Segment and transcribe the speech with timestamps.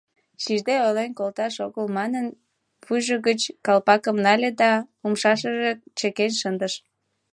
[0.43, 2.25] Шижде ойлен колташ огыл манын,
[2.85, 4.71] вуйжо гыч калпакым нале да
[5.05, 6.73] умшашкыже чыкен шындыш.